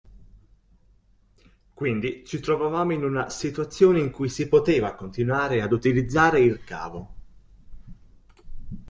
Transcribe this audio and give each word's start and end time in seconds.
Quindi 1.75 2.23
ci 2.25 2.39
trovavamo 2.39 2.91
in 2.91 3.03
una 3.03 3.29
situazione 3.29 3.99
in 3.99 4.09
cui 4.09 4.29
si 4.29 4.47
poteva 4.47 4.95
continuare 4.95 5.61
ad 5.61 5.71
utilizzare 5.71 6.39
il 6.39 6.63
cavo. 6.63 7.13